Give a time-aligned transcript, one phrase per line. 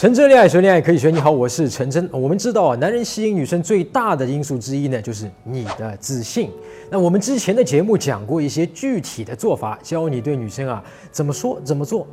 [0.00, 1.10] 陈真恋爱学恋爱可以学。
[1.10, 2.08] 你好，我是陈真。
[2.12, 6.52] 我们知道啊，男人吸引女生最大的因素之一呢，就是你的自信。
[6.88, 10.80] 那我们之前的节目讲过一些具体的做法，教你对女生啊
[11.10, 12.06] 怎么说怎么做。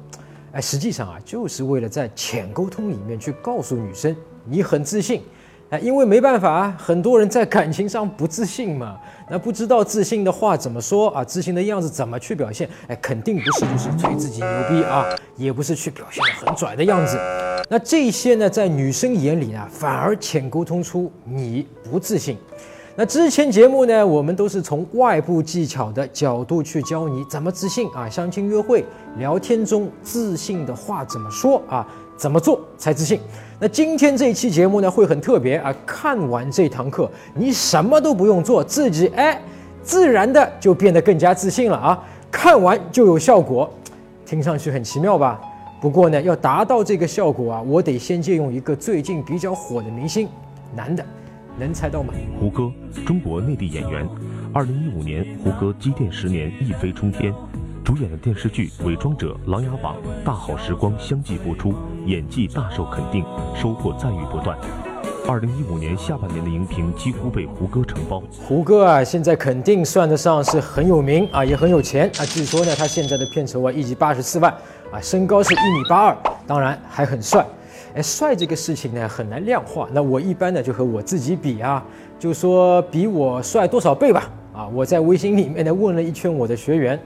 [0.51, 5.21] 哎，实际上啊，就是为了在浅沟通里面去告诉女生你很自信。
[5.69, 8.97] 哎，因为没办法啊，很多人在感情上不自信嘛，
[9.29, 12.67] 那不知道自信的话怎么说啊，自信的样子怎么去表现？
[12.87, 15.05] 哎，肯定不是就是吹自己牛逼啊，
[15.37, 17.19] 也不是去表现的很拽的样子。
[17.67, 22.37] 那这些呢，在女生眼里呢，反而浅沟通出你不自信。
[22.95, 28.85] 那之前节目呢，我们都是从外部技巧的角度去教你怎么自信啊，相亲约会、
[29.17, 33.19] 聊天中自信的话怎么说啊，怎么做才自信。
[33.59, 35.75] 那今天这一期节目呢，会很特别啊！
[35.85, 39.41] 看完这堂课，你什么都不用做，自己哎，
[39.83, 42.03] 自然的就变得更加自信了啊！
[42.31, 43.69] 看完就有效果，
[44.25, 45.41] 听上去很奇妙吧？
[45.85, 50.27] 不过呢，要达到这个效果啊，我得先借用一个最近比较火的明星，
[50.75, 51.05] 男的，
[51.59, 52.11] 能猜到吗？
[52.39, 52.71] 胡歌，
[53.05, 54.03] 中国内地演员。
[54.51, 57.31] 二零一五年，胡歌积淀十年，一飞冲天。
[57.83, 61.71] 主演的电视剧《伪装者》《琅琊榜》《大好时光》相继播出，
[62.07, 63.23] 演技大受肯定，
[63.55, 64.57] 收获赞誉不断。
[65.27, 68.21] 二零一五年下半年的荧屏几乎被胡歌承包。
[68.47, 72.25] 胡歌啊，现在肯定算得上是很有名啊，也很有钱啊。
[72.25, 74.53] 据说呢，他现在的片酬啊，一集八十四万
[74.91, 77.43] 啊，身高是一米八二，当然还很帅。
[77.95, 79.89] 哎，帅这个事情呢，很难量化。
[79.91, 81.83] 那我一般呢，就和我自己比啊，
[82.19, 84.29] 就说比我帅多少倍吧。
[84.53, 86.99] 啊，我在微信里面呢问了一圈我的学员。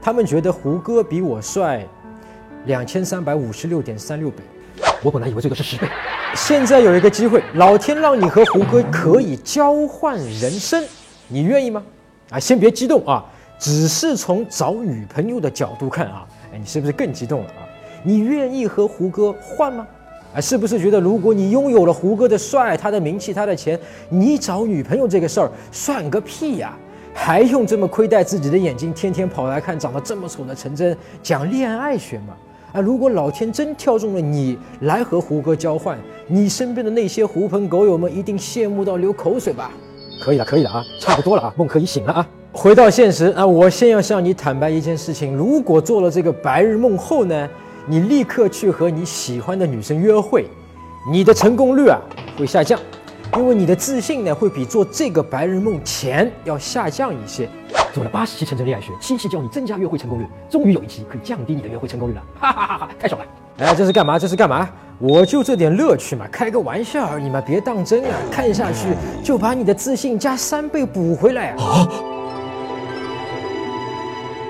[0.00, 1.84] 他们觉得胡歌比我帅
[2.66, 4.36] 两千三百五十六点三六倍，
[5.04, 5.86] 我本来以为这个是十倍。
[6.34, 10.82] 现在有一个机会，老天让你和胡歌可以交换人生，
[11.28, 11.82] 你愿意吗？
[12.30, 13.22] 啊，先别激动啊，
[13.58, 17.68] 只是从找女朋友的角度看啊，哎，你是不是更激动了啊？
[18.02, 19.86] 你愿意和胡歌换吗？
[20.34, 26.74] 啊，是不是觉得如果你拥有了胡歌的帅、他的名气、他的钱，你找女朋友这个事儿算个屁呀？
[27.12, 32.34] 还用这么亏待自己的眼睛，天天跑来看长得这么丑的陈真讲恋爱学吗？
[32.74, 35.96] 啊，如果老天真挑中了你来和胡歌交换，
[36.26, 39.70] 你身边的那些狐朋狗友们一定羡慕到流口水吧？
[40.20, 42.28] 可以了，可以了啊，差不多了啊，梦可以醒了啊。
[42.52, 47.48] 回到现实啊，我先要向你坦白一件事情：如果做了这个白日梦后呢，
[47.86, 50.48] 你立刻去和你喜欢的女生约会，
[51.08, 52.00] 你的成功率啊
[52.36, 52.76] 会下降。
[53.36, 57.48] 因为你的自信呢，会比做这个白日梦前要下降一些。
[57.94, 62.88] 做了八十期成真恋爱学，七期教你增加约会成功率，终于有一期可以降低你的约会成功率了，哈哈哈哈！
[62.98, 63.26] 太爽了！
[63.58, 64.18] 哎，这是干嘛？
[64.18, 64.68] 这是干嘛？
[64.98, 68.10] 我就这点乐趣嘛，开个玩笑而已嘛，别当真啊！
[68.32, 68.88] 看下去
[69.22, 71.88] 就把你的自信加三倍补回来啊！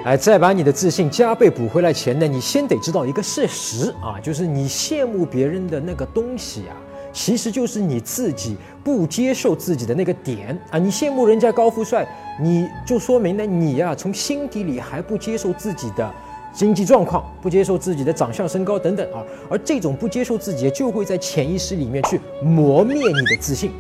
[0.07, 6.73] 哎，再把你的自信加倍补回来前呢，你先得知道一个事实啊，就是你羡慕别人的那个东西啊。
[7.15, 10.79] 其实就是你自己不接受自己的那个点啊！
[10.79, 12.05] 你羡慕人家高富帅，
[12.43, 16.13] 你就说明呢，你呀从心底里还不接受自己的
[16.53, 19.23] 经济状况，不接受自己的长相、身高等等啊。
[19.49, 23.71] 而这种不接受自己，就会在潜意识里面去磨灭你的自信，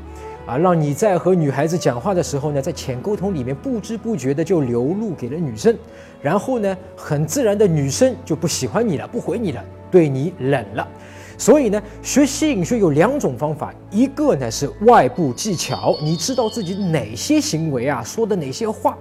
[0.46, 5.76] 啊，让你在和女孩子讲话的时候呢，在浅沟通里面不知不觉的就流露给了女生，
[6.22, 10.88] 然后呢，很自然的女生就不喜欢你了，不回你了，对你冷了。
[11.36, 18.96] 所以呢，学吸引学有两种方法，一个呢是外部技巧，你知道自己哪些行为啊，说的哪些话，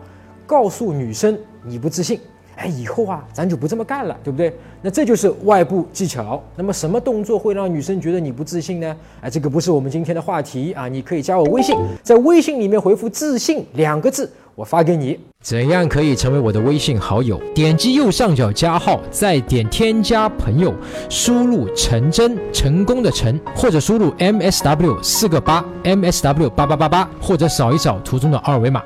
[0.46, 2.20] 告诉女生你不自信，
[2.56, 4.54] 哎，以后啊咱就不这么干了，对不对？
[4.82, 6.42] 那这就是外部技巧。
[6.56, 8.96] 那么什么动作会让女生觉得你不自信呢？
[9.22, 14.32] 哎，这个不是我们今天的话题啊，你可以加我微信，在微信里面回复“自信”两个字。
[14.56, 17.42] 我发给你，怎样可以成为我的微信好友？
[17.56, 20.72] 点击右上角加号，再点添加朋友，
[21.10, 28.84] 输入陈真，成功的成，或者输入 MSW 四个八，MSW 八八八八，或者扫一扫图中的二维码。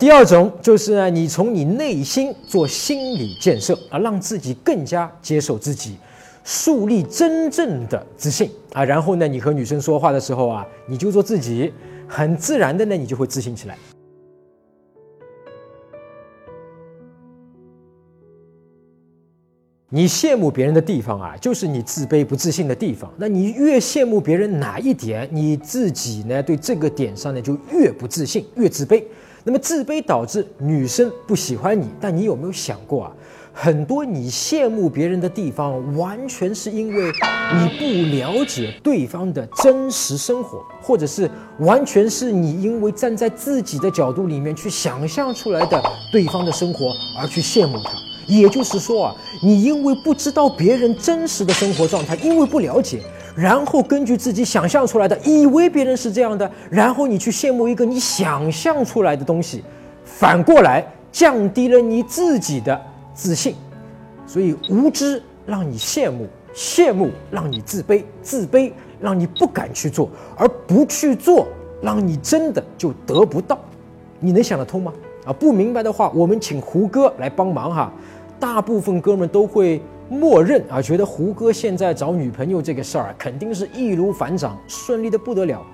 [0.00, 5.98] 第二种就是呢，你从你内心做心理建设啊，让自己更加接受自己，
[6.42, 8.82] 树立真正的自信啊。
[8.82, 11.70] 然后呢，你和女生说话的时候啊，你就做自己，
[12.08, 13.76] 很自然的呢，你就会自信起来。
[19.90, 23.12] 你羡慕别人的地方啊，就是你自卑不自信的地方。
[23.18, 29.04] 那你越羡慕别人哪一点，你自己呢，对这个点上呢，就越不自信，越自卑。
[29.44, 31.88] 那么自卑导致女生不喜欢你。
[32.00, 33.12] 但你有没有想过啊，
[33.52, 37.12] 很多你羡慕别人的地方，完全是因为
[37.52, 45.82] 你不了解对方的真实生活，或者是完全是你因为站在自己的角度里面去想象出来的
[46.12, 47.90] 对方的生活而去羡慕他。
[48.26, 53.02] 也就是说啊，你因为不知道别人真实的生活状态，因为不了解，
[53.36, 59.62] 然后根据自己想象出来的，以为别人是这样的，然后你去羡慕一个你想象出来的东西，
[60.04, 62.80] 反过来降低了你自己的
[63.14, 63.54] 自信。
[64.26, 71.48] 所以无知让你羡慕，羡慕让你自卑，自卑让你不敢去做，而不去做
[71.82, 73.58] 让你真的就得不到。
[74.18, 74.92] 你能想得通吗？
[75.24, 77.92] 啊，不明白的话，我们请胡歌来帮忙哈。
[78.38, 85.64] 大部分哥们都会默认啊，觉得胡歌现在找女朋友这个事儿肯定是易如反掌，顺利的不得了。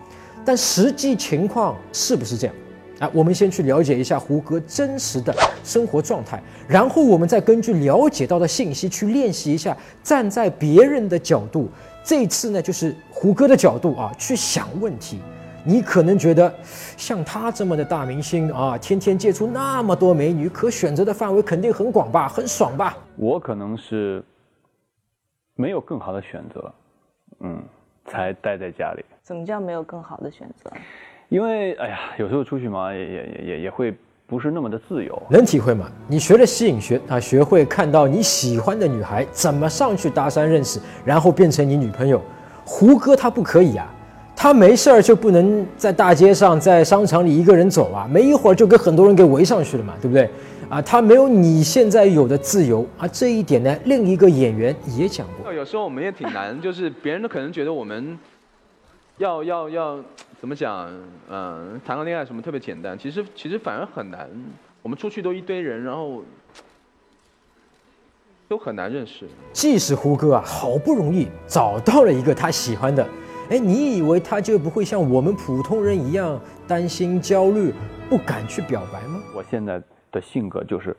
[0.44, 2.54] 但实际情况是不是这样？
[2.98, 5.34] 啊，我们先去了解一下胡歌真实的
[5.64, 11.68] 生活状态，然后我们再根据了解到的信息去练习一下，站在别人的角度，
[12.04, 15.18] 这次呢就是胡歌的角度啊，去想问题。
[15.66, 16.54] 你可能觉得，
[16.96, 22.96] 像他这么的大明星啊，天天接触那么多美女，可选择的范围肯定很广吧，很爽吧？
[23.16, 24.22] 我可能是
[25.56, 26.72] 没有更好的选择，
[27.40, 27.60] 嗯，
[28.06, 29.04] 才待在家里。
[29.22, 30.70] 怎么叫没有更好的选择？
[31.28, 33.92] 因为哎呀，有时候出去嘛，也也也也会
[34.28, 35.20] 不是那么的自由。
[35.28, 35.90] 能体会吗？
[36.06, 42.22] 你学了吸引学啊，学会看到你喜欢的女孩怎么上去搭讪认识，然后变成你女朋友。
[42.64, 43.92] 胡歌他不可以啊。
[44.36, 50.28] 他没事儿就不能在大街上、在商场里一个人走啊，没一会儿就跟很多人给围上去了嘛，对不对？
[50.68, 55.52] 啊，他没有你现在有的自由啊，这一点呢，另一个演员也讲过。
[55.52, 58.18] 有时候我们也挺难，就是别人都可能觉得我们
[59.16, 59.98] 要要要
[60.38, 60.90] 怎么讲，
[61.30, 64.28] 嗯，谈个恋爱什么特别简单，其实其实反而很难。
[64.82, 66.22] 我们出去都一堆人，然后
[68.48, 69.26] 都很难认识。
[69.52, 73.06] 即使胡歌啊，好不容易找到了一个他喜欢的。
[73.48, 77.72] 哎，你以为他就不会像我们普通人一样担心、焦虑、
[78.10, 79.20] 不敢去表白吗？
[79.34, 80.96] 我现在的性格就是，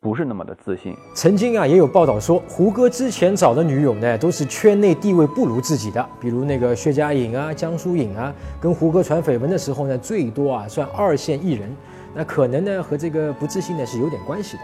[0.00, 0.96] 不是那么的自信。
[1.14, 11.70] 曾经啊，也有报道说，胡歌之前找的女友呢，都是圈内地位不如自己的，比如那个薛佳颖啊、江疏影啊，跟胡歌传绯闻的时候呢，最多啊算二线艺人。
[12.14, 14.62] 那可能呢，和这个不自信呢是有点关系的。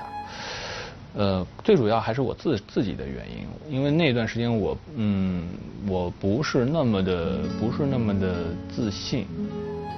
[1.16, 5.48] 呃，最主要还是我自自己的原因，因为那段时间我，嗯，
[5.88, 8.34] 我不是那么的，不是那么的
[8.74, 9.26] 自信。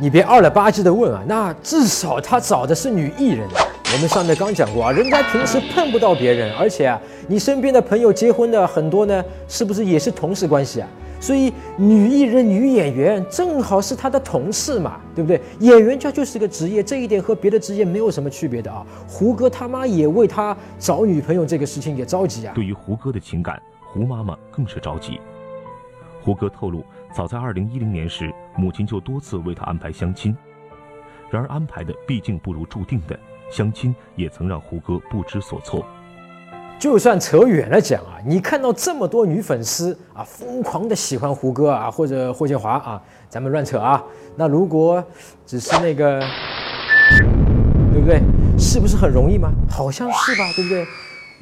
[0.01, 3.47] 你别二了吧唧的问啊，那至少他找的是女艺人。
[3.93, 10.89] 我们上面刚讲过啊，人家平时碰不到别人，而且啊，你身边的朋友结婚的很多呢，是不是也是同事关系啊？
[11.21, 15.41] 所以女艺人、女演员正好是他的同事嘛，对不对？
[15.61, 18.85] 演员家就是个职业，这一点和别的职业没有什么区别的啊。
[19.07, 22.55] 胡歌他妈也为他找女朋友这个事情也着急啊。
[22.55, 25.21] 对于胡歌的情感，胡妈妈更是着急。
[26.23, 26.85] 胡歌透露，
[27.15, 30.35] 早在2010年时，母亲就多次为他安排相亲，
[31.31, 33.19] 然而安排的毕竟不如注定的，
[33.51, 35.85] 相亲也曾让胡歌不知所措。
[36.81, 44.03] 就算扯远了讲啊，你看到这么多女粉丝啊，疯狂的喜欢胡歌啊，或者霍建华啊，咱们乱扯啊。
[44.35, 45.05] 那如果
[45.47, 46.19] 只是那个，
[47.93, 48.23] 对不对？
[48.59, 49.53] 是不是很容易吗？
[49.69, 50.87] 好像是吧，对不对？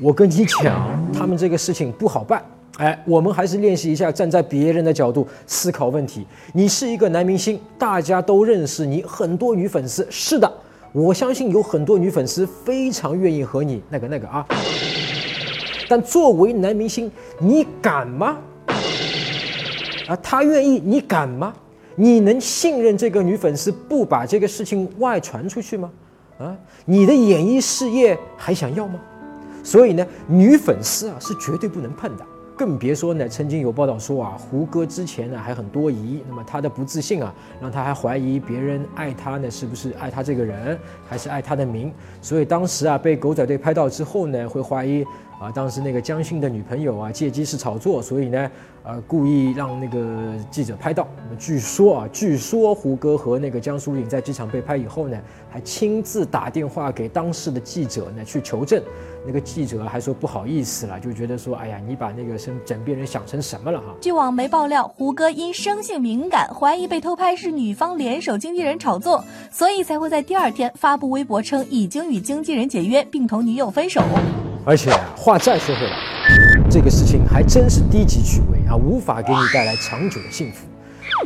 [0.01, 2.45] 我跟你讲，他们这个事情不好办。
[2.79, 6.27] 哎，我们还是练习一下，站在别人的角度思考问题。
[6.53, 10.05] 你是一个男明星，大家都认识你，很多女粉丝。
[10.11, 10.53] 是的，
[10.91, 14.45] 我相信有很多女粉丝非常愿意和你那个那个啊。
[15.89, 18.39] 但作为男明星，你敢吗？
[20.07, 21.55] 啊，他愿意，你敢吗？
[21.97, 25.91] 你能信任这个女粉丝不把这个事情外传出去吗？
[26.39, 29.01] 啊，你的演艺事业还想要吗？
[29.65, 32.25] 所以呢，女粉丝啊是绝对不能碰的。
[32.57, 40.77] 更别说呢，曾经有报道说啊，胡歌之前呢还很多疑，那么他的不自信啊，让他还怀疑别人爱他呢，是不是爱他这个人，
[41.09, 41.93] 还是爱他的名？
[42.21, 45.05] 所以当时啊，被狗仔队拍到之后呢，会怀疑
[45.39, 48.51] 啊，当时那个江迅的女朋友啊，借机是炒作，所以呢，
[48.83, 51.07] 呃，故意让那个记者拍到。
[51.17, 55.17] 那么据说啊，据说胡歌和那个江疏影在机场被拍以后呢，
[55.49, 58.83] 还亲自打电话给当时的记者呢去求证。
[59.25, 63.95] 那个记者还说不好意思了，就觉得说，哎呀，你把那个身枕边人想成什么了哈？
[64.01, 74.03] 据网媒爆料，胡歌因生性敏感，怀疑被偷拍是女方联手经纪人炒作，所以才会在第二天发布微博称已经与经纪人解约，并同女友分手。
[74.69, 75.97] 而且话再说回来，
[76.69, 80.67] 这个事情还真是低级趣味啊，无法给你带来长久的幸福。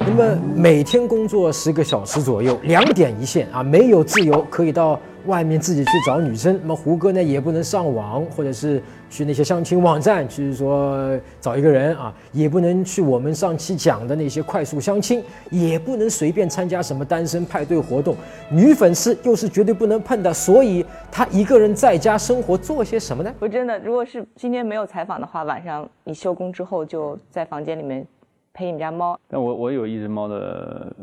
[0.01, 6.59] 那么每天工作十个小时左右，两点一线啊，没有自由可以到外面自己去找女生。
[6.63, 18.17] 那么胡歌呢，也不能上网，或者是去那些相亲网站去说找一个人啊，也不能去我们上期讲的那些快速相亲，也不能随便参加什么单身派对活动。
[18.51, 23.33] 女粉丝又是绝对不能碰的，所以他一个人在家生活做些什么呢？
[23.39, 28.05] 我真的，如果是今天没有采访的话，晚上你休工之后就在房间里面
[28.53, 29.19] 陪你们家猫。
[29.29, 30.95] 但我我有一只猫的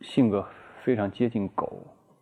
[0.00, 0.44] 性格
[0.84, 1.78] 非常接近狗，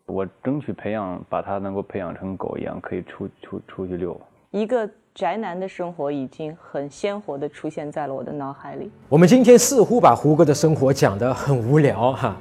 [0.07, 4.21] 我争取培养，把它能够培养成狗一样，可以出出出去遛。
[4.51, 8.91] 一个宅男的生活已经很鲜活的出现在了我的脑海里。
[9.09, 12.37] 我们今天似乎把胡歌的生活讲得很无聊哈，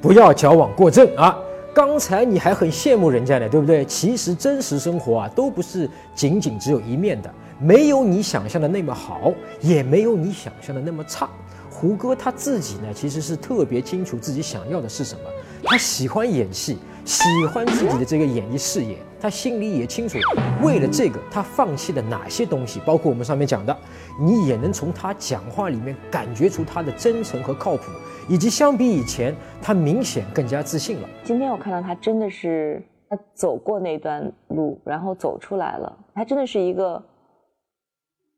[0.00, 1.36] 不要矫枉过正啊！
[1.74, 3.82] 刚才你还很羡慕人家呢，对不对？
[3.86, 11.28] 其实真实生活啊，都不是仅仅只有一面的，没有你想象的那么好，也没有你想象的那么差。
[11.70, 15.20] 胡歌他自己呢，其实是特别清楚自己想要的是什么，
[15.64, 20.18] 他喜欢演戏，喜欢自己的这个演艺事业，他心里也清楚，
[20.62, 23.76] 为了这个他放弃了哪些东西，包括我们上面讲的，
[24.20, 27.84] 你也能从他讲话里面感觉出他的真诚和靠谱，
[28.28, 31.08] 以及相比以前，他明显更加自信了。
[31.24, 37.02] 今天我看到他真的是他走过那段路，然后走出来了，他真的是一个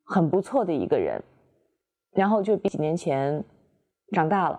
[0.06, 1.22] 很不错的一个人，
[2.12, 3.44] 然后就比几年前
[4.12, 4.58] 长大了，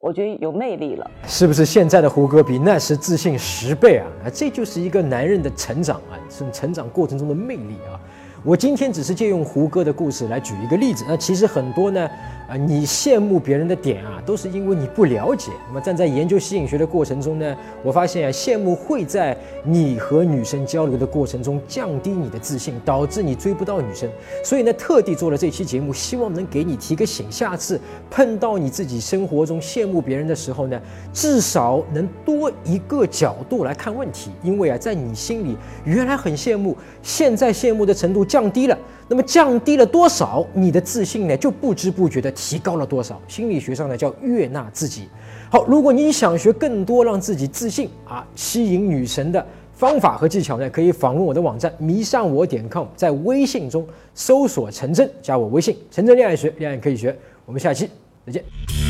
[0.00, 1.10] 我觉得有魅力了。
[1.26, 4.06] 是不是现在的胡歌比那时自信十倍啊？
[4.24, 8.00] 啊，这就是一个男人的成长啊，是成长过程中的魅力啊。
[8.42, 12.08] 我今天只是借用胡歌的故事来举一个例子，那其实很多呢，
[12.48, 15.52] 啊，你羡慕别人的点啊，都是因为你不了解。
[15.68, 24.08] 那么站在研究吸引学的过程中呢，我发现啊，羡慕会在你和女生交流的过程中降低你的自信，导致你追不到女生。
[24.42, 27.78] 所以呢，特地做了这期节目，希望能给你提个醒，下次
[28.10, 30.80] 碰到你自己生活中羡慕别人的时候呢，
[31.12, 34.30] 至少能多一个角度来看问题。
[34.42, 43.20] 因为啊，在你心里原来很羡慕，现在羡慕的程度降低了，那么降低了多少，你的自信呢就不知不觉的提高了多少。
[43.26, 45.08] 心理学上呢叫悦纳自己。
[45.50, 49.44] 好，如果你想学更多让自己自信啊，吸引女神的
[49.74, 53.84] 方法和技巧呢，可以访问我的网站迷上我点 com，在微信中
[54.14, 57.16] 搜索陈真，加我微信陈真恋爱学，恋爱可以学。
[57.44, 57.90] 我们下期
[58.24, 58.89] 再见。